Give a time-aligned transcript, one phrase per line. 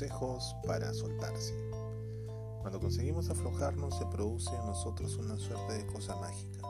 [0.00, 1.52] Consejos para soltarse.
[2.62, 6.62] Cuando conseguimos aflojarnos se produce en nosotros una suerte de cosa mágica.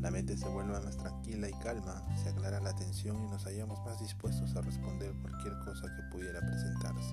[0.00, 3.84] La mente se vuelve más tranquila y calma, se aclara la tensión y nos hallamos
[3.84, 7.12] más dispuestos a responder cualquier cosa que pudiera presentarse.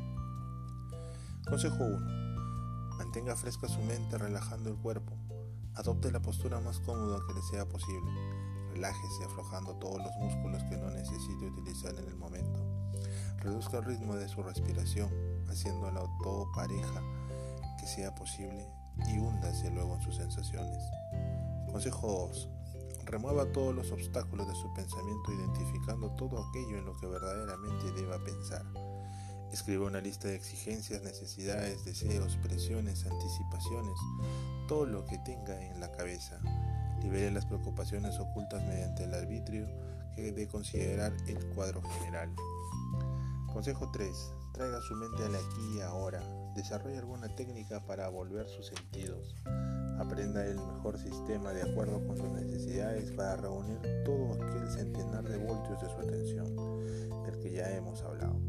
[1.49, 2.97] Consejo 1.
[2.99, 5.17] Mantenga fresca su mente relajando el cuerpo.
[5.73, 8.11] Adopte la postura más cómoda que le sea posible.
[8.73, 12.76] Relájese aflojando todos los músculos que no necesite utilizar en el momento.
[13.47, 15.09] Reduzca el ritmo de su respiración,
[15.47, 17.01] haciéndola todo pareja
[17.79, 18.67] que sea posible
[19.07, 20.83] y húndase luego en sus sensaciones.
[21.71, 22.49] Consejo 2.
[23.05, 28.21] Remueva todos los obstáculos de su pensamiento identificando todo aquello en lo que verdaderamente deba
[28.21, 28.65] pensar.
[29.53, 33.97] Escriba una lista de exigencias, necesidades, deseos, presiones, anticipaciones,
[34.67, 36.37] todo lo que tenga en la cabeza.
[37.01, 39.67] Libere las preocupaciones ocultas mediante el arbitrio
[40.17, 42.35] que de considerar el cuadro general.
[43.57, 44.35] Consejo 3.
[44.53, 46.21] Traiga su mente al aquí y ahora.
[46.53, 49.33] Desarrolle alguna técnica para volver sus sentidos.
[49.97, 55.39] Aprenda el mejor sistema de acuerdo con sus necesidades para reunir todo aquel centenar de
[55.39, 56.55] voltios de su atención,
[57.25, 58.39] del que ya hemos hablado,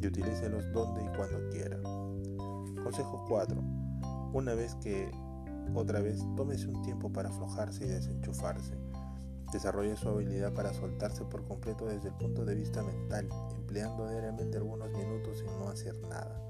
[0.00, 1.78] y utilícelos donde y cuando quiera.
[2.82, 3.60] Consejo 4.
[4.32, 5.10] Una vez que
[5.74, 8.78] otra vez, tómese un tiempo para aflojarse y desenchufarse.
[9.52, 14.58] Desarrolle su habilidad para soltarse por completo desde el punto de vista mental, empleando diariamente
[14.58, 16.40] algunos minutos en no hacer nada.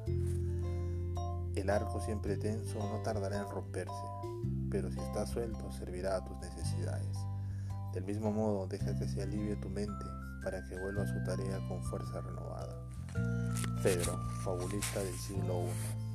[1.55, 3.93] El arco siempre tenso no tardará en romperse,
[4.71, 7.17] pero si está suelto servirá a tus necesidades.
[7.93, 10.05] Del mismo modo, deja que se alivie tu mente
[10.43, 12.77] para que vuelva a su tarea con fuerza renovada.
[13.83, 16.08] Pedro, fabulista del siglo I.